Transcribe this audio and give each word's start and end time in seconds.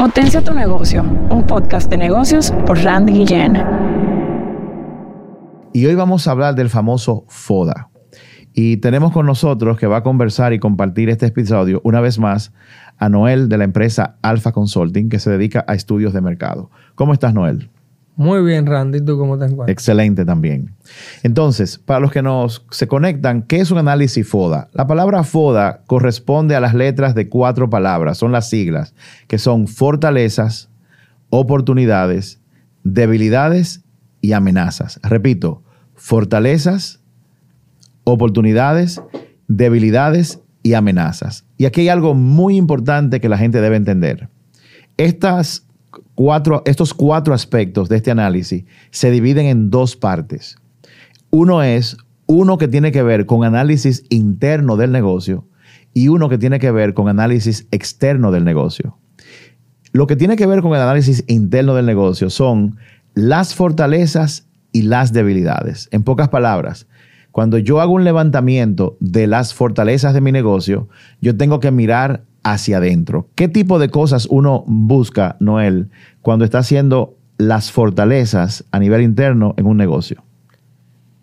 Potencia 0.00 0.42
tu 0.42 0.54
negocio, 0.54 1.02
un 1.02 1.44
podcast 1.46 1.90
de 1.90 1.98
negocios 1.98 2.54
por 2.64 2.82
Randy 2.82 3.12
Guillén. 3.12 3.62
Y 5.74 5.84
hoy 5.84 5.94
vamos 5.94 6.26
a 6.26 6.30
hablar 6.30 6.54
del 6.54 6.70
famoso 6.70 7.26
FODA. 7.28 7.90
Y 8.54 8.78
tenemos 8.78 9.12
con 9.12 9.26
nosotros 9.26 9.78
que 9.78 9.86
va 9.86 9.98
a 9.98 10.02
conversar 10.02 10.54
y 10.54 10.58
compartir 10.58 11.10
este 11.10 11.26
episodio 11.26 11.82
una 11.84 12.00
vez 12.00 12.18
más 12.18 12.54
a 12.96 13.10
Noel 13.10 13.50
de 13.50 13.58
la 13.58 13.64
empresa 13.64 14.16
Alpha 14.22 14.52
Consulting 14.52 15.10
que 15.10 15.18
se 15.18 15.28
dedica 15.28 15.66
a 15.68 15.74
estudios 15.74 16.14
de 16.14 16.22
mercado. 16.22 16.70
¿Cómo 16.94 17.12
estás, 17.12 17.34
Noel? 17.34 17.68
Muy 18.16 18.42
bien, 18.42 18.66
Randy. 18.66 19.00
¿Tú 19.00 19.16
cómo 19.16 19.38
te 19.38 19.46
encuentras? 19.46 19.70
Excelente 19.70 20.24
también. 20.24 20.74
Entonces, 21.22 21.78
para 21.78 22.00
los 22.00 22.12
que 22.12 22.22
nos 22.22 22.66
se 22.70 22.86
conectan, 22.86 23.42
¿qué 23.42 23.60
es 23.60 23.70
un 23.70 23.78
análisis 23.78 24.28
FODA? 24.28 24.68
La 24.72 24.86
palabra 24.86 25.22
FODA 25.24 25.82
corresponde 25.86 26.54
a 26.54 26.60
las 26.60 26.74
letras 26.74 27.14
de 27.14 27.28
cuatro 27.28 27.70
palabras, 27.70 28.18
son 28.18 28.32
las 28.32 28.50
siglas, 28.50 28.94
que 29.26 29.38
son 29.38 29.68
fortalezas, 29.68 30.68
oportunidades, 31.30 32.40
debilidades 32.84 33.84
y 34.20 34.32
amenazas. 34.32 35.00
Repito, 35.02 35.62
fortalezas, 35.94 37.00
oportunidades, 38.04 39.00
debilidades 39.48 40.40
y 40.62 40.74
amenazas. 40.74 41.46
Y 41.56 41.64
aquí 41.64 41.82
hay 41.82 41.88
algo 41.88 42.14
muy 42.14 42.56
importante 42.56 43.20
que 43.20 43.28
la 43.28 43.38
gente 43.38 43.60
debe 43.60 43.76
entender. 43.76 44.28
Estas 44.96 45.66
estos 46.64 46.94
cuatro 46.94 47.34
aspectos 47.34 47.88
de 47.88 47.96
este 47.96 48.10
análisis 48.10 48.64
se 48.90 49.10
dividen 49.10 49.46
en 49.46 49.70
dos 49.70 49.96
partes. 49.96 50.56
Uno 51.30 51.62
es 51.62 51.96
uno 52.26 52.58
que 52.58 52.68
tiene 52.68 52.92
que 52.92 53.02
ver 53.02 53.26
con 53.26 53.44
análisis 53.44 54.04
interno 54.08 54.76
del 54.76 54.92
negocio 54.92 55.46
y 55.94 56.08
uno 56.08 56.28
que 56.28 56.38
tiene 56.38 56.58
que 56.58 56.70
ver 56.70 56.94
con 56.94 57.08
análisis 57.08 57.66
externo 57.70 58.30
del 58.30 58.44
negocio. 58.44 58.98
Lo 59.92 60.06
que 60.06 60.16
tiene 60.16 60.36
que 60.36 60.46
ver 60.46 60.62
con 60.62 60.72
el 60.72 60.80
análisis 60.80 61.24
interno 61.26 61.74
del 61.74 61.86
negocio 61.86 62.30
son 62.30 62.76
las 63.14 63.54
fortalezas 63.54 64.46
y 64.72 64.82
las 64.82 65.12
debilidades. 65.12 65.88
En 65.90 66.04
pocas 66.04 66.28
palabras, 66.28 66.86
cuando 67.32 67.58
yo 67.58 67.80
hago 67.80 67.94
un 67.94 68.04
levantamiento 68.04 68.96
de 69.00 69.26
las 69.26 69.54
fortalezas 69.54 70.14
de 70.14 70.20
mi 70.20 70.30
negocio, 70.32 70.88
yo 71.20 71.36
tengo 71.36 71.60
que 71.60 71.70
mirar 71.70 72.24
hacia 72.42 72.78
adentro. 72.78 73.28
¿Qué 73.34 73.48
tipo 73.48 73.78
de 73.78 73.88
cosas 73.88 74.26
uno 74.30 74.64
busca, 74.66 75.36
Noel, 75.40 75.90
cuando 76.22 76.44
está 76.44 76.58
haciendo 76.58 77.16
las 77.38 77.70
fortalezas 77.72 78.64
a 78.70 78.78
nivel 78.78 79.02
interno 79.02 79.54
en 79.56 79.66
un 79.66 79.76
negocio? 79.76 80.22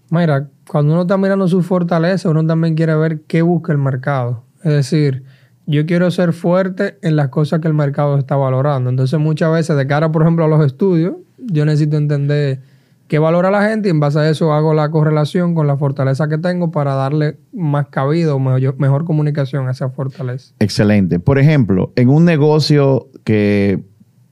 Mira, 0.10 0.50
cuando 0.68 0.94
uno 0.94 1.02
está 1.04 1.18
mirando 1.18 1.48
sus 1.48 1.66
fortalezas, 1.66 2.26
uno 2.26 2.46
también 2.46 2.76
quiere 2.76 2.96
ver 2.96 3.22
qué 3.22 3.42
busca 3.42 3.72
el 3.72 3.78
mercado. 3.78 4.44
Es 4.64 4.72
decir, 4.72 5.24
yo 5.66 5.86
quiero 5.86 6.10
ser 6.12 6.34
fuerte 6.34 6.98
en 7.02 7.16
las 7.16 7.28
cosas 7.28 7.60
que 7.60 7.68
el 7.68 7.74
mercado 7.74 8.18
está 8.18 8.36
valorando. 8.36 8.90
Entonces, 8.90 9.20
muchas 9.20 9.52
veces, 9.52 9.76
de 9.76 9.86
cara, 9.86 10.12
por 10.12 10.22
ejemplo, 10.22 10.46
a 10.46 10.48
los 10.48 10.66
estudios, 10.66 11.16
yo 11.38 11.66
necesito 11.66 11.98
entender 11.98 12.62
qué 13.08 13.20
valora 13.20 13.52
la 13.52 13.68
gente 13.68 13.88
y 13.88 13.92
en 13.92 14.00
base 14.00 14.20
a 14.20 14.30
eso 14.30 14.54
hago 14.54 14.74
la 14.74 14.90
correlación 14.90 15.56
con 15.56 15.68
la 15.68 15.78
fortaleza 15.78 16.28
que 16.28 16.38
tengo 16.38 16.72
para 16.72 16.94
darle 16.96 17.38
más 17.54 17.88
cabida 17.88 18.36
o 18.36 18.40
mejor, 18.40 19.06
comunicación 19.06 19.68
a 19.68 19.72
esa 19.72 19.90
fortaleza. 19.90 20.54
Excelente. 20.60 21.20
Por 21.20 21.40
ejemplo, 21.40 21.94
en 21.96 22.10
un 22.10 22.26
negocio 22.26 23.10
que 23.24 23.84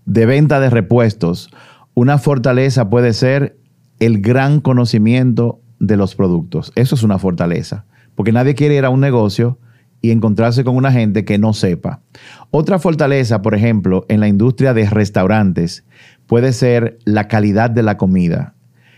de 0.05 0.25
venta 0.25 0.59
de 0.59 0.69
repuestos, 0.69 1.49
una 1.93 2.17
fortaleza 2.17 2.89
puede 2.89 3.13
ser 3.13 3.57
el 3.99 4.21
gran 4.21 4.59
conocimiento 4.59 5.61
de 5.79 5.97
los 5.97 6.15
productos. 6.15 6.71
Eso 6.75 6.95
es 6.95 7.03
una 7.03 7.19
fortaleza, 7.19 7.85
porque 8.15 8.31
nadie 8.31 8.55
quiere 8.55 8.75
ir 8.75 8.85
a 8.85 8.89
un 8.89 8.99
negocio 8.99 9.59
y 10.01 10.11
encontrarse 10.11 10.63
con 10.63 10.75
una 10.75 10.91
gente 10.91 11.25
que 11.25 11.37
no 11.37 11.53
sepa. 11.53 12.01
Otra 12.51 12.77
fortaleza, 12.77 13.41
por 13.41 13.55
ejemplo, 13.55 14.05
en 14.09 14.19
la 14.19 14.27
industria 14.27 14.73
de 14.73 14.89
restaurantes 14.89 15.85
puede 16.27 16.53
ser 16.53 16.99
la 17.05 17.27
calidad 17.27 17.69
de 17.69 17.83
la 17.83 17.97
comida 17.97 18.54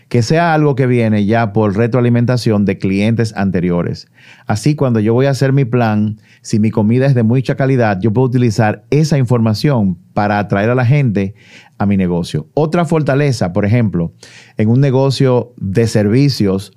que 0.08 0.22
sea 0.22 0.54
algo 0.54 0.74
que 0.74 0.86
viene 0.86 1.26
ya 1.26 1.52
por 1.52 1.76
retroalimentación 1.76 2.64
de 2.64 2.78
clientes 2.78 3.34
anteriores. 3.36 4.08
Así, 4.46 4.74
cuando 4.74 5.00
yo 5.00 5.12
voy 5.12 5.26
a 5.26 5.30
hacer 5.30 5.52
mi 5.52 5.64
plan, 5.64 6.18
si 6.40 6.58
mi 6.58 6.70
comida 6.70 7.06
es 7.06 7.14
de 7.14 7.22
mucha 7.22 7.56
calidad, 7.56 7.98
yo 8.00 8.12
puedo 8.12 8.26
utilizar 8.26 8.84
esa 8.90 9.18
información 9.18 9.98
para 10.14 10.38
atraer 10.38 10.70
a 10.70 10.74
la 10.74 10.86
gente 10.86 11.34
a 11.76 11.86
mi 11.86 11.96
negocio. 11.96 12.48
Otra 12.54 12.84
fortaleza, 12.86 13.52
por 13.52 13.64
ejemplo, 13.64 14.12
en 14.56 14.70
un 14.70 14.80
negocio 14.80 15.52
de 15.58 15.86
servicios, 15.86 16.72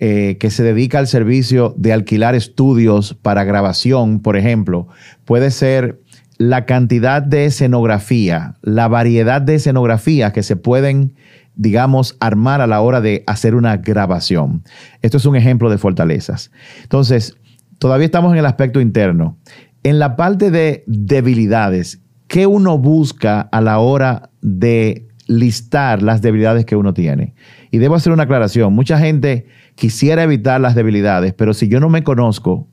eh, 0.00 0.36
que 0.40 0.50
se 0.50 0.64
dedica 0.64 0.98
al 0.98 1.06
servicio 1.06 1.74
de 1.78 1.92
alquilar 1.92 2.34
estudios 2.34 3.14
para 3.14 3.44
grabación, 3.44 4.18
por 4.18 4.36
ejemplo, 4.36 4.88
puede 5.24 5.52
ser 5.52 6.00
la 6.38 6.66
cantidad 6.66 7.22
de 7.22 7.44
escenografía, 7.44 8.56
la 8.62 8.88
variedad 8.88 9.40
de 9.40 9.54
escenografías 9.54 10.32
que 10.32 10.42
se 10.42 10.56
pueden 10.56 11.14
digamos, 11.54 12.16
armar 12.20 12.60
a 12.60 12.66
la 12.66 12.80
hora 12.80 13.00
de 13.00 13.24
hacer 13.26 13.54
una 13.54 13.76
grabación. 13.76 14.62
Esto 15.02 15.16
es 15.16 15.26
un 15.26 15.36
ejemplo 15.36 15.70
de 15.70 15.78
fortalezas. 15.78 16.50
Entonces, 16.82 17.36
todavía 17.78 18.06
estamos 18.06 18.32
en 18.32 18.38
el 18.38 18.46
aspecto 18.46 18.80
interno. 18.80 19.38
En 19.82 19.98
la 19.98 20.16
parte 20.16 20.50
de 20.50 20.84
debilidades, 20.86 22.00
¿qué 22.28 22.46
uno 22.46 22.78
busca 22.78 23.40
a 23.40 23.60
la 23.60 23.78
hora 23.78 24.30
de 24.40 25.08
listar 25.26 26.02
las 26.02 26.22
debilidades 26.22 26.64
que 26.64 26.76
uno 26.76 26.94
tiene? 26.94 27.34
Y 27.70 27.78
debo 27.78 27.96
hacer 27.96 28.12
una 28.12 28.22
aclaración. 28.24 28.72
Mucha 28.72 28.98
gente 28.98 29.46
quisiera 29.74 30.22
evitar 30.22 30.60
las 30.60 30.74
debilidades, 30.74 31.34
pero 31.34 31.54
si 31.54 31.68
yo 31.68 31.80
no 31.80 31.88
me 31.88 32.04
conozco, 32.04 32.68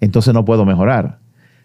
entonces 0.00 0.34
no 0.34 0.44
puedo 0.44 0.64
mejorar. 0.64 1.20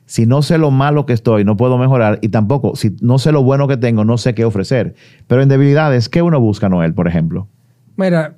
Si 0.05 0.25
no 0.25 0.41
sé 0.41 0.57
lo 0.57 0.71
malo 0.71 1.05
que 1.05 1.13
estoy, 1.13 1.45
no 1.45 1.55
puedo 1.55 1.77
mejorar. 1.77 2.19
Y 2.21 2.29
tampoco, 2.29 2.75
si 2.75 2.95
no 3.01 3.19
sé 3.19 3.31
lo 3.31 3.43
bueno 3.43 3.67
que 3.67 3.77
tengo, 3.77 4.03
no 4.03 4.17
sé 4.17 4.33
qué 4.35 4.45
ofrecer. 4.45 4.95
Pero 5.27 5.41
en 5.41 5.49
debilidades, 5.49 6.09
¿qué 6.09 6.21
uno 6.21 6.39
busca, 6.39 6.69
Noel, 6.69 6.93
por 6.93 7.07
ejemplo? 7.07 7.47
Mira, 7.95 8.35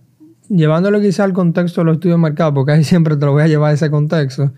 llevándolo 0.49 1.01
quizá 1.01 1.23
al 1.23 1.33
contexto 1.33 1.81
de 1.81 1.85
los 1.85 1.93
estudios 1.95 2.17
de 2.17 2.23
mercado, 2.23 2.53
porque 2.53 2.73
ahí 2.73 2.83
siempre 2.85 3.17
te 3.17 3.25
lo 3.25 3.31
voy 3.31 3.43
a 3.43 3.47
llevar 3.47 3.71
a 3.71 3.73
ese 3.73 3.89
contexto. 3.89 4.51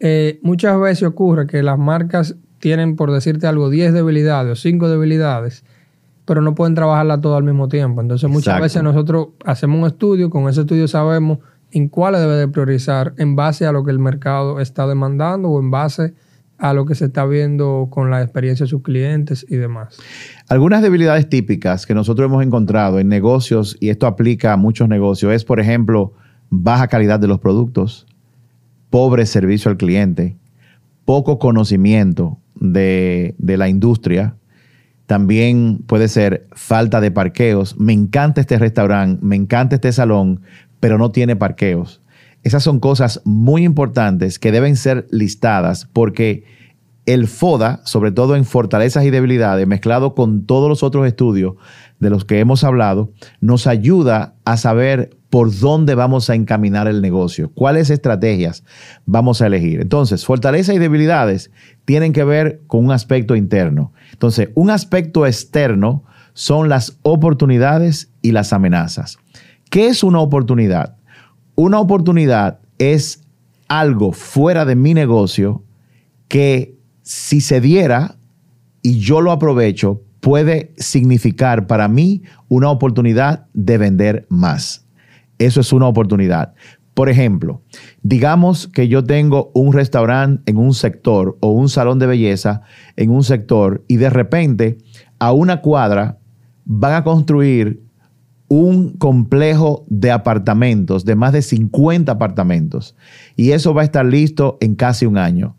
Eh, 0.00 0.40
muchas 0.42 0.78
veces 0.80 1.04
ocurre 1.04 1.46
que 1.46 1.62
las 1.62 1.78
marcas 1.78 2.36
tienen, 2.58 2.96
por 2.96 3.10
decirte 3.10 3.46
algo, 3.46 3.70
10 3.70 3.92
debilidades 3.92 4.52
o 4.52 4.56
5 4.56 4.88
debilidades, 4.88 5.64
pero 6.24 6.40
no 6.42 6.54
pueden 6.54 6.74
trabajarlas 6.74 7.20
todo 7.20 7.36
al 7.36 7.44
mismo 7.44 7.68
tiempo. 7.68 8.00
Entonces, 8.00 8.30
muchas 8.30 8.60
veces 8.60 8.82
nosotros 8.82 9.28
hacemos 9.44 9.80
un 9.80 9.86
estudio, 9.86 10.30
con 10.30 10.48
ese 10.48 10.60
estudio 10.60 10.86
sabemos 10.86 11.38
en 11.72 11.88
cuáles 11.88 12.20
debe 12.20 12.36
de 12.36 12.48
priorizar 12.48 13.14
en 13.16 13.34
base 13.34 13.66
a 13.66 13.72
lo 13.72 13.84
que 13.84 13.90
el 13.90 13.98
mercado 13.98 14.60
está 14.60 14.86
demandando 14.86 15.48
o 15.48 15.60
en 15.60 15.70
base 15.70 16.02
a 16.02 16.12
lo 16.72 16.86
que 16.86 16.94
se 16.94 17.06
está 17.06 17.26
viendo 17.26 17.88
con 17.90 18.10
la 18.10 18.22
experiencia 18.22 18.64
de 18.64 18.70
sus 18.70 18.82
clientes 18.82 19.44
y 19.48 19.56
demás. 19.56 19.98
Algunas 20.48 20.80
debilidades 20.80 21.28
típicas 21.28 21.86
que 21.86 21.94
nosotros 21.94 22.26
hemos 22.26 22.44
encontrado 22.44 23.00
en 23.00 23.08
negocios, 23.08 23.76
y 23.80 23.88
esto 23.88 24.06
aplica 24.06 24.52
a 24.52 24.56
muchos 24.56 24.88
negocios, 24.88 25.32
es, 25.32 25.44
por 25.44 25.58
ejemplo, 25.58 26.12
baja 26.50 26.86
calidad 26.86 27.18
de 27.18 27.26
los 27.26 27.40
productos, 27.40 28.06
pobre 28.90 29.26
servicio 29.26 29.70
al 29.72 29.76
cliente, 29.76 30.36
poco 31.04 31.40
conocimiento 31.40 32.38
de, 32.54 33.34
de 33.38 33.56
la 33.56 33.68
industria, 33.68 34.36
también 35.06 35.82
puede 35.86 36.06
ser 36.06 36.46
falta 36.52 37.00
de 37.00 37.10
parqueos. 37.10 37.78
Me 37.78 37.92
encanta 37.92 38.40
este 38.40 38.56
restaurante, 38.58 39.18
me 39.24 39.34
encanta 39.34 39.74
este 39.74 39.90
salón, 39.90 40.42
pero 40.78 40.96
no 40.96 41.10
tiene 41.10 41.34
parqueos. 41.34 42.01
Esas 42.42 42.62
son 42.62 42.80
cosas 42.80 43.20
muy 43.24 43.64
importantes 43.64 44.38
que 44.38 44.52
deben 44.52 44.76
ser 44.76 45.06
listadas 45.10 45.88
porque 45.92 46.44
el 47.06 47.26
FODA, 47.26 47.80
sobre 47.84 48.12
todo 48.12 48.36
en 48.36 48.44
fortalezas 48.44 49.04
y 49.04 49.10
debilidades, 49.10 49.66
mezclado 49.66 50.14
con 50.14 50.46
todos 50.46 50.68
los 50.68 50.82
otros 50.82 51.06
estudios 51.06 51.54
de 51.98 52.10
los 52.10 52.24
que 52.24 52.38
hemos 52.38 52.64
hablado, 52.64 53.12
nos 53.40 53.66
ayuda 53.66 54.34
a 54.44 54.56
saber 54.56 55.16
por 55.30 55.56
dónde 55.58 55.94
vamos 55.94 56.30
a 56.30 56.34
encaminar 56.34 56.88
el 56.88 57.00
negocio, 57.00 57.50
cuáles 57.54 57.90
estrategias 57.90 58.64
vamos 59.06 59.40
a 59.40 59.46
elegir. 59.46 59.80
Entonces, 59.80 60.26
fortalezas 60.26 60.76
y 60.76 60.78
debilidades 60.78 61.50
tienen 61.84 62.12
que 62.12 62.22
ver 62.22 62.60
con 62.66 62.84
un 62.84 62.92
aspecto 62.92 63.34
interno. 63.34 63.92
Entonces, 64.12 64.50
un 64.54 64.70
aspecto 64.70 65.26
externo 65.26 66.04
son 66.34 66.68
las 66.68 66.98
oportunidades 67.02 68.10
y 68.20 68.32
las 68.32 68.52
amenazas. 68.52 69.18
¿Qué 69.70 69.86
es 69.86 70.04
una 70.04 70.20
oportunidad? 70.20 70.96
Una 71.54 71.80
oportunidad 71.80 72.60
es 72.78 73.22
algo 73.68 74.12
fuera 74.12 74.64
de 74.64 74.74
mi 74.74 74.94
negocio 74.94 75.62
que 76.28 76.76
si 77.02 77.40
se 77.40 77.60
diera 77.60 78.16
y 78.82 78.98
yo 78.98 79.20
lo 79.20 79.32
aprovecho, 79.32 80.02
puede 80.20 80.72
significar 80.76 81.66
para 81.66 81.88
mí 81.88 82.22
una 82.48 82.70
oportunidad 82.70 83.46
de 83.52 83.76
vender 83.76 84.26
más. 84.28 84.86
Eso 85.38 85.60
es 85.60 85.72
una 85.72 85.88
oportunidad. 85.88 86.54
Por 86.94 87.08
ejemplo, 87.08 87.62
digamos 88.02 88.68
que 88.68 88.88
yo 88.88 89.02
tengo 89.02 89.50
un 89.54 89.72
restaurante 89.72 90.42
en 90.50 90.58
un 90.58 90.74
sector 90.74 91.38
o 91.40 91.48
un 91.48 91.68
salón 91.68 91.98
de 91.98 92.06
belleza 92.06 92.62
en 92.96 93.10
un 93.10 93.24
sector 93.24 93.84
y 93.88 93.96
de 93.96 94.10
repente 94.10 94.78
a 95.18 95.32
una 95.32 95.60
cuadra 95.60 96.18
van 96.64 96.94
a 96.94 97.04
construir 97.04 97.82
un 98.54 98.92
complejo 98.98 99.86
de 99.88 100.10
apartamentos, 100.10 101.06
de 101.06 101.16
más 101.16 101.32
de 101.32 101.40
50 101.40 102.12
apartamentos, 102.12 102.94
y 103.34 103.52
eso 103.52 103.72
va 103.72 103.80
a 103.80 103.86
estar 103.86 104.04
listo 104.04 104.58
en 104.60 104.74
casi 104.74 105.06
un 105.06 105.16
año. 105.16 105.56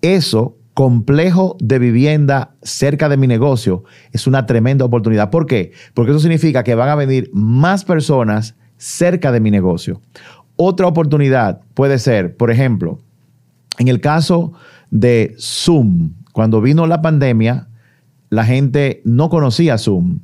Eso 0.00 0.56
complejo 0.72 1.56
de 1.58 1.80
vivienda 1.80 2.54
cerca 2.62 3.08
de 3.08 3.16
mi 3.16 3.26
negocio 3.26 3.82
es 4.12 4.28
una 4.28 4.46
tremenda 4.46 4.84
oportunidad. 4.84 5.30
¿Por 5.30 5.46
qué? 5.46 5.72
Porque 5.92 6.12
eso 6.12 6.20
significa 6.20 6.62
que 6.62 6.76
van 6.76 6.88
a 6.88 6.94
venir 6.94 7.30
más 7.32 7.84
personas 7.84 8.54
cerca 8.76 9.32
de 9.32 9.40
mi 9.40 9.50
negocio. 9.50 10.00
Otra 10.54 10.86
oportunidad 10.86 11.62
puede 11.74 11.98
ser, 11.98 12.36
por 12.36 12.52
ejemplo, 12.52 13.00
en 13.80 13.88
el 13.88 14.00
caso 14.00 14.52
de 14.92 15.34
Zoom, 15.36 16.12
cuando 16.32 16.60
vino 16.60 16.86
la 16.86 17.02
pandemia, 17.02 17.66
la 18.28 18.44
gente 18.44 19.02
no 19.04 19.30
conocía 19.30 19.78
Zoom, 19.78 20.20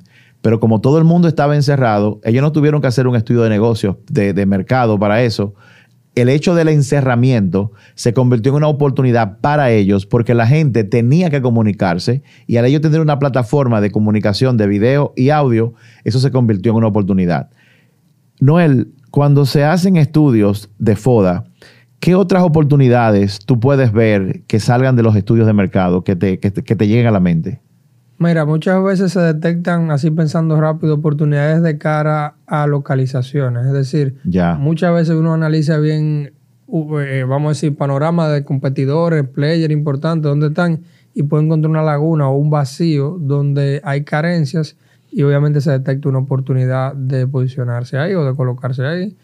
pero 0.46 0.60
como 0.60 0.80
todo 0.80 0.98
el 0.98 1.02
mundo 1.02 1.26
estaba 1.26 1.56
encerrado, 1.56 2.20
ellos 2.22 2.40
no 2.40 2.52
tuvieron 2.52 2.80
que 2.80 2.86
hacer 2.86 3.08
un 3.08 3.16
estudio 3.16 3.42
de 3.42 3.50
negocios, 3.50 3.96
de, 4.08 4.46
mercado 4.46 4.96
para 4.96 5.24
eso 5.24 5.56
el 6.14 6.28
hecho 6.28 6.54
del 6.54 6.68
encerramiento 6.68 7.72
se 7.96 8.14
convirtió 8.14 8.52
en 8.52 8.58
una 8.58 8.68
oportunidad 8.68 9.40
para 9.40 9.72
ellos 9.72 10.06
porque 10.06 10.34
la 10.34 10.46
gente 10.46 10.84
tenía 10.84 11.30
que 11.30 11.42
comunicarse 11.42 12.22
y 12.46 12.58
al 12.58 12.64
ellos 12.64 12.80
tener 12.80 13.00
una 13.00 13.18
plataforma 13.18 13.80
de 13.80 13.90
comunicación 13.90 14.56
de 14.56 14.68
video 14.68 15.12
y 15.16 15.30
audio, 15.30 15.74
eso 16.04 16.20
se 16.20 16.30
convirtió 16.30 16.70
en 16.70 16.76
una 16.76 16.86
oportunidad. 16.86 17.50
Noel, 18.38 18.92
cuando 19.10 19.46
se 19.46 19.64
hacen 19.64 19.96
estudios 19.96 20.70
de 20.78 20.94
FODA, 20.94 21.42
¿qué 21.98 22.14
otras 22.14 22.44
oportunidades 22.44 23.40
tú 23.40 23.58
puedes 23.58 23.90
ver 23.90 24.42
que 24.46 24.60
salgan 24.60 24.94
de 24.94 25.02
los 25.02 25.16
estudios 25.16 25.48
de 25.48 25.54
mercado 25.54 26.04
que 26.04 26.14
te 26.14 26.86
lleguen 26.86 27.08
a 27.08 27.10
la 27.10 27.18
mente? 27.18 27.65
Mira, 28.18 28.46
muchas 28.46 28.82
veces 28.82 29.12
se 29.12 29.20
detectan, 29.20 29.90
así 29.90 30.10
pensando 30.10 30.58
rápido, 30.58 30.94
oportunidades 30.94 31.62
de 31.62 31.76
cara 31.76 32.36
a 32.46 32.66
localizaciones. 32.66 33.66
Es 33.66 33.72
decir, 33.72 34.16
muchas 34.58 34.94
veces 34.94 35.14
uno 35.14 35.34
analiza 35.34 35.78
bien, 35.78 36.32
eh, 36.72 37.24
vamos 37.28 37.46
a 37.46 37.48
decir, 37.50 37.76
panorama 37.76 38.28
de 38.28 38.42
competidores, 38.42 39.28
players 39.28 39.72
importantes, 39.72 40.30
dónde 40.30 40.46
están, 40.48 40.80
y 41.12 41.24
puede 41.24 41.44
encontrar 41.44 41.70
una 41.70 41.82
laguna 41.82 42.28
o 42.28 42.36
un 42.36 42.48
vacío 42.48 43.18
donde 43.20 43.80
hay 43.84 44.04
carencias 44.04 44.76
y 45.10 45.22
obviamente 45.22 45.60
se 45.60 45.70
detecta 45.70 46.08
una 46.08 46.18
oportunidad 46.18 46.94
de 46.94 47.26
posicionarse 47.26 47.98
ahí 47.98 48.14
o 48.14 48.24
de 48.24 48.34
colocarse 48.34 48.84
ahí. 48.84 49.16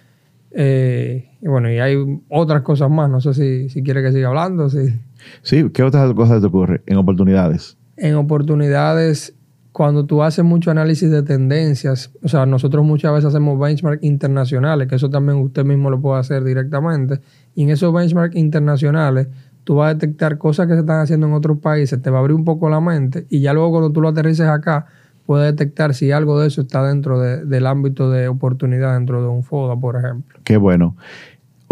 Eh, 0.50 1.30
y 1.40 1.48
bueno, 1.48 1.70
y 1.70 1.78
hay 1.78 1.96
otras 2.28 2.62
cosas 2.62 2.90
más. 2.90 3.08
No 3.10 3.20
sé 3.20 3.32
si, 3.34 3.68
si 3.70 3.82
quiere 3.82 4.02
que 4.02 4.12
siga 4.12 4.28
hablando. 4.28 4.68
Sí. 4.68 5.00
sí, 5.42 5.70
¿qué 5.70 5.82
otras 5.82 6.12
cosas 6.14 6.40
te 6.40 6.46
ocurren 6.46 6.82
en 6.86 6.96
oportunidades? 6.98 7.76
En 8.02 8.16
oportunidades 8.16 9.34
cuando 9.70 10.04
tú 10.04 10.22
haces 10.22 10.44
mucho 10.44 10.70
análisis 10.70 11.10
de 11.10 11.22
tendencias, 11.22 12.10
o 12.22 12.28
sea, 12.28 12.44
nosotros 12.44 12.84
muchas 12.84 13.12
veces 13.12 13.28
hacemos 13.28 13.58
benchmark 13.58 14.00
internacionales, 14.02 14.88
que 14.88 14.96
eso 14.96 15.08
también 15.08 15.38
usted 15.38 15.64
mismo 15.64 15.88
lo 15.88 16.00
puede 16.00 16.20
hacer 16.20 16.44
directamente, 16.44 17.20
y 17.54 17.62
en 17.62 17.70
esos 17.70 17.94
benchmark 17.94 18.34
internacionales 18.34 19.28
tú 19.64 19.76
vas 19.76 19.90
a 19.90 19.94
detectar 19.94 20.36
cosas 20.36 20.66
que 20.66 20.74
se 20.74 20.80
están 20.80 21.00
haciendo 21.00 21.28
en 21.28 21.32
otros 21.32 21.58
países, 21.58 22.02
te 22.02 22.10
va 22.10 22.18
a 22.18 22.20
abrir 22.20 22.36
un 22.36 22.44
poco 22.44 22.68
la 22.68 22.80
mente, 22.80 23.24
y 23.30 23.40
ya 23.40 23.54
luego 23.54 23.70
cuando 23.70 23.92
tú 23.92 24.02
lo 24.02 24.08
aterrices 24.08 24.46
acá, 24.46 24.86
puedes 25.24 25.50
detectar 25.52 25.94
si 25.94 26.10
algo 26.10 26.40
de 26.40 26.48
eso 26.48 26.62
está 26.62 26.86
dentro 26.86 27.20
del 27.20 27.66
ámbito 27.66 28.10
de 28.10 28.28
oportunidad, 28.28 28.94
dentro 28.94 29.22
de 29.22 29.28
un 29.28 29.44
FODA, 29.44 29.76
por 29.76 29.96
ejemplo. 29.96 30.40
Qué 30.44 30.56
bueno. 30.56 30.96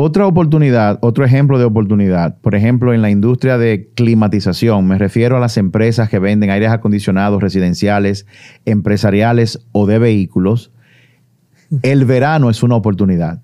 Otra 0.03 0.27
oportunidad, 0.27 0.99
otro 1.03 1.27
ejemplo 1.27 1.59
de 1.59 1.67
oportunidad, 1.67 2.39
por 2.41 2.55
ejemplo, 2.55 2.95
en 2.95 3.03
la 3.03 3.11
industria 3.11 3.59
de 3.59 3.91
climatización, 3.95 4.89
me 4.89 4.97
refiero 4.97 5.37
a 5.37 5.41
las 5.41 5.59
empresas 5.59 6.09
que 6.09 6.19
venden 6.19 6.49
aires 6.49 6.71
acondicionados 6.71 7.43
residenciales, 7.43 8.25
empresariales 8.65 9.59
o 9.73 9.87
de 9.87 9.99
vehículos. 9.99 10.73
El 11.83 12.07
verano 12.07 12.49
es 12.49 12.63
una 12.63 12.77
oportunidad. 12.77 13.43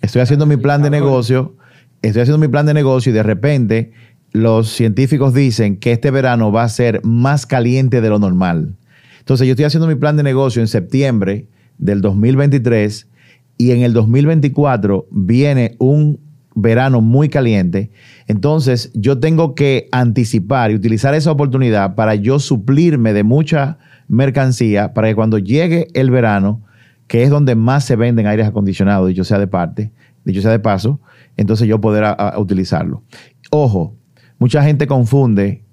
Estoy 0.00 0.22
haciendo 0.22 0.46
mi 0.46 0.56
plan 0.56 0.80
de 0.80 0.90
negocio, 0.90 1.56
estoy 2.02 2.22
haciendo 2.22 2.38
mi 2.38 2.46
plan 2.46 2.66
de 2.66 2.74
negocio 2.74 3.10
y 3.10 3.12
de 3.12 3.24
repente 3.24 3.90
los 4.30 4.68
científicos 4.68 5.34
dicen 5.34 5.76
que 5.76 5.90
este 5.90 6.12
verano 6.12 6.52
va 6.52 6.62
a 6.62 6.68
ser 6.68 7.00
más 7.02 7.46
caliente 7.46 8.00
de 8.00 8.10
lo 8.10 8.20
normal. 8.20 8.76
Entonces 9.18 9.48
yo 9.48 9.54
estoy 9.54 9.64
haciendo 9.64 9.88
mi 9.88 9.96
plan 9.96 10.16
de 10.16 10.22
negocio 10.22 10.62
en 10.62 10.68
septiembre 10.68 11.48
del 11.78 12.00
2023 12.00 13.08
y 13.58 13.70
en 13.70 13.82
el 13.82 13.92
2024 13.92 15.06
viene 15.10 15.76
un 15.78 16.20
verano 16.54 17.00
muy 17.00 17.28
caliente, 17.28 17.90
entonces 18.26 18.90
yo 18.94 19.18
tengo 19.18 19.54
que 19.54 19.88
anticipar 19.92 20.70
y 20.70 20.74
utilizar 20.74 21.14
esa 21.14 21.30
oportunidad 21.30 21.94
para 21.94 22.14
yo 22.14 22.38
suplirme 22.38 23.12
de 23.12 23.24
mucha 23.24 23.78
mercancía 24.08 24.94
para 24.94 25.08
que 25.08 25.14
cuando 25.14 25.38
llegue 25.38 25.88
el 25.94 26.10
verano, 26.10 26.62
que 27.06 27.22
es 27.22 27.30
donde 27.30 27.54
más 27.54 27.84
se 27.84 27.96
venden 27.96 28.26
aires 28.26 28.46
acondicionados, 28.46 29.08
dicho 29.08 29.24
sea 29.24 29.38
de 29.38 29.46
parte, 29.46 29.92
dicho 30.24 30.40
sea 30.40 30.50
de 30.50 30.58
paso, 30.58 31.00
entonces 31.36 31.68
yo 31.68 31.80
poder 31.80 32.16
utilizarlo. 32.38 33.02
Ojo, 33.50 33.94
mucha 34.38 34.62
gente 34.62 34.86
confunde 34.86 35.64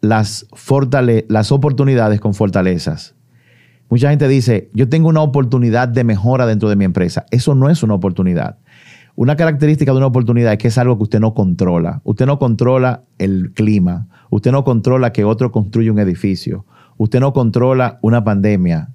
las, 0.00 0.46
las 1.28 1.52
oportunidades 1.52 2.20
con 2.20 2.34
fortalezas. 2.34 3.14
Mucha 3.90 4.10
gente 4.10 4.28
dice, 4.28 4.70
yo 4.72 4.88
tengo 4.88 5.08
una 5.08 5.20
oportunidad 5.20 5.88
de 5.88 6.04
mejora 6.04 6.46
dentro 6.46 6.68
de 6.68 6.76
mi 6.76 6.84
empresa. 6.84 7.26
Eso 7.32 7.56
no 7.56 7.68
es 7.68 7.82
una 7.82 7.94
oportunidad. 7.94 8.58
Una 9.16 9.34
característica 9.34 9.90
de 9.90 9.98
una 9.98 10.06
oportunidad 10.06 10.52
es 10.52 10.58
que 10.58 10.68
es 10.68 10.78
algo 10.78 10.96
que 10.96 11.02
usted 11.02 11.18
no 11.18 11.34
controla. 11.34 12.00
Usted 12.04 12.24
no 12.24 12.38
controla 12.38 13.02
el 13.18 13.52
clima. 13.52 14.06
Usted 14.30 14.52
no 14.52 14.62
controla 14.62 15.12
que 15.12 15.24
otro 15.24 15.50
construya 15.50 15.90
un 15.90 15.98
edificio. 15.98 16.64
Usted 16.98 17.18
no 17.18 17.32
controla 17.32 17.98
una 18.00 18.22
pandemia. 18.22 18.90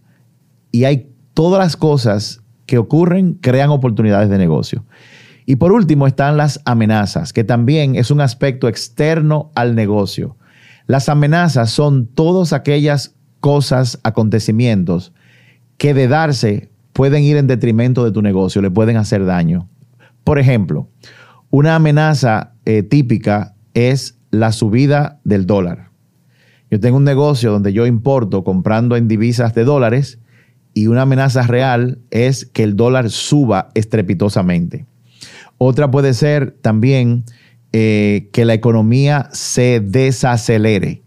Y 0.72 0.86
hay 0.86 1.12
todas 1.34 1.60
las 1.60 1.76
cosas 1.76 2.42
que 2.66 2.78
ocurren, 2.78 3.34
crean 3.34 3.72
oportunidades 3.72 4.30
de 4.30 4.38
negocio. 4.38 4.86
Y 5.46 5.58
por 5.58 5.74
último 5.74 6.08
están 6.08 6.38
las 6.38 6.62
amenazas, 6.66 7.34
que 7.34 7.44
también 7.44 7.96
es 7.96 8.12
un 8.12 8.22
aspecto 8.22 8.70
externo 8.70 9.52
al 9.56 9.76
negocio. 9.76 10.38
Las 10.88 11.10
amenazas 11.10 11.70
son 11.70 12.08
todas 12.08 12.54
aquellas 12.54 13.15
cosas, 13.46 14.00
acontecimientos 14.02 15.14
que 15.78 15.94
de 15.94 16.08
darse 16.08 16.72
pueden 16.94 17.22
ir 17.22 17.38
en 17.38 17.46
detrimento 17.46 18.04
de 18.04 18.12
tu 18.12 18.24
negocio, 18.24 18.60
le 18.60 18.72
pueden 18.72 18.98
hacer 18.98 19.24
daño. 19.24 19.70
Por 20.24 20.40
ejemplo, 20.40 20.90
una 21.52 21.76
amenaza 21.76 22.56
eh, 22.66 22.82
típica 22.82 23.54
es 23.76 24.18
la 24.32 24.52
subida 24.52 25.20
del 25.26 25.46
dólar. 25.46 25.92
Yo 26.72 26.80
tengo 26.80 26.98
un 26.98 27.04
negocio 27.04 27.52
donde 27.52 27.72
yo 27.72 27.86
importo 27.86 28.44
comprando 28.44 28.96
en 28.96 29.08
divisas 29.08 29.54
de 29.54 29.64
dólares 29.64 30.18
y 30.74 30.88
una 30.88 31.04
amenaza 31.04 31.44
real 31.44 32.00
es 32.10 32.48
que 32.48 32.64
el 32.64 32.76
dólar 32.76 33.12
suba 33.12 33.70
estrepitosamente. 33.76 34.88
Otra 35.60 35.92
puede 35.92 36.16
ser 36.16 36.50
también 36.50 37.26
eh, 37.74 38.28
que 38.34 38.44
la 38.44 38.56
economía 38.56 39.30
se 39.34 39.82
desacelere. 39.82 41.05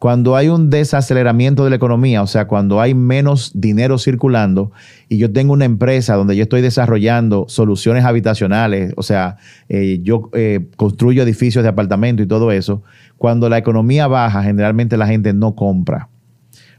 Cuando 0.00 0.34
hay 0.34 0.48
un 0.48 0.70
desaceleramiento 0.70 1.62
de 1.62 1.68
la 1.68 1.76
economía, 1.76 2.22
o 2.22 2.26
sea, 2.26 2.46
cuando 2.46 2.80
hay 2.80 2.94
menos 2.94 3.52
dinero 3.54 3.98
circulando 3.98 4.72
y 5.10 5.18
yo 5.18 5.30
tengo 5.30 5.52
una 5.52 5.66
empresa 5.66 6.14
donde 6.14 6.34
yo 6.36 6.44
estoy 6.44 6.62
desarrollando 6.62 7.44
soluciones 7.48 8.06
habitacionales, 8.06 8.94
o 8.96 9.02
sea, 9.02 9.36
eh, 9.68 10.00
yo 10.02 10.30
eh, 10.32 10.70
construyo 10.78 11.22
edificios 11.22 11.62
de 11.64 11.68
apartamento 11.68 12.22
y 12.22 12.26
todo 12.26 12.50
eso, 12.50 12.82
cuando 13.18 13.50
la 13.50 13.58
economía 13.58 14.06
baja, 14.06 14.42
generalmente 14.42 14.96
la 14.96 15.06
gente 15.06 15.34
no 15.34 15.54
compra. 15.54 16.08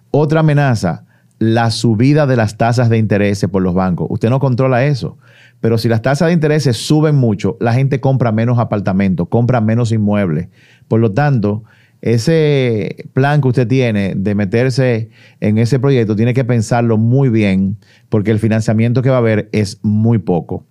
Otra 0.10 0.40
amenaza, 0.40 1.06
la 1.38 1.70
subida 1.70 2.26
de 2.26 2.38
las 2.38 2.58
tasas 2.58 2.90
de 2.90 2.98
interés 2.98 3.46
por 3.52 3.62
los 3.62 3.76
bancos. 3.76 4.08
Usted 4.10 4.32
no 4.32 4.40
controla 4.40 4.86
eso. 4.86 5.20
Pero 5.60 5.78
si 5.78 5.88
las 5.88 6.02
tasas 6.02 6.30
de 6.30 6.34
interés 6.34 6.64
suben 6.76 7.16
mucho, 7.16 7.56
la 7.60 7.74
gente 7.74 8.02
compra 8.02 8.32
menos 8.32 8.58
apartamentos, 8.58 9.28
compra 9.28 9.62
menos 9.62 9.92
inmuebles. 9.92 10.50
Por 10.88 11.00
lo 11.00 11.12
tanto, 11.12 11.64
ese 12.02 13.10
plan 13.14 13.42
que 13.42 13.48
usted 13.48 13.68
tiene 13.68 14.14
de 14.16 14.34
meterse 14.34 15.10
en 15.40 15.58
ese 15.60 15.80
proyecto 15.80 16.16
tiene 16.16 16.34
que 16.34 16.44
pensarlo 16.44 16.98
muy 16.98 17.30
bien 17.30 17.78
porque 18.10 18.32
el 18.32 18.40
financiamiento 18.40 19.02
que 19.02 19.10
va 19.10 19.18
a 19.18 19.20
haber 19.20 19.50
es 19.52 19.80
muy 19.84 20.18
poco. 20.18 20.66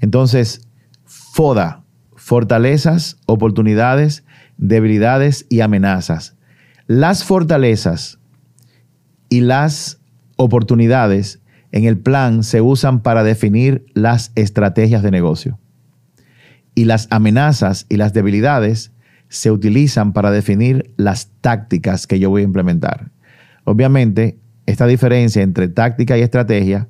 Entonces, 0.00 0.68
FODA, 1.04 1.84
fortalezas, 2.16 3.16
oportunidades, 3.26 4.24
debilidades 4.58 5.46
y 5.48 5.60
amenazas. 5.60 6.36
Las 6.86 7.24
fortalezas 7.24 8.18
y 9.30 9.40
las 9.40 10.00
oportunidades 10.36 11.40
en 11.72 11.84
el 11.84 11.98
plan 11.98 12.44
se 12.44 12.60
usan 12.60 13.02
para 13.02 13.24
definir 13.24 13.86
las 13.94 14.32
estrategias 14.34 15.02
de 15.02 15.10
negocio. 15.10 15.58
Y 16.74 16.84
las 16.84 17.08
amenazas 17.10 17.86
y 17.88 17.96
las 17.96 18.12
debilidades 18.12 18.92
se 19.28 19.50
utilizan 19.50 20.12
para 20.12 20.30
definir 20.30 20.92
las 20.96 21.30
tácticas 21.40 22.06
que 22.06 22.18
yo 22.18 22.30
voy 22.30 22.42
a 22.42 22.44
implementar. 22.44 23.10
Obviamente, 23.64 24.38
esta 24.66 24.86
diferencia 24.86 25.42
entre 25.42 25.68
táctica 25.68 26.16
y 26.16 26.22
estrategia 26.22 26.88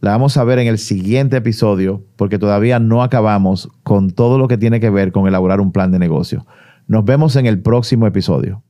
la 0.00 0.10
vamos 0.10 0.36
a 0.36 0.44
ver 0.44 0.58
en 0.58 0.66
el 0.66 0.78
siguiente 0.78 1.36
episodio 1.36 2.04
porque 2.16 2.38
todavía 2.38 2.80
no 2.80 3.02
acabamos 3.02 3.68
con 3.84 4.10
todo 4.10 4.36
lo 4.38 4.48
que 4.48 4.58
tiene 4.58 4.80
que 4.80 4.90
ver 4.90 5.12
con 5.12 5.28
elaborar 5.28 5.60
un 5.60 5.70
plan 5.70 5.92
de 5.92 6.00
negocio. 6.00 6.46
Nos 6.88 7.04
vemos 7.04 7.36
en 7.36 7.46
el 7.46 7.60
próximo 7.60 8.06
episodio. 8.06 8.62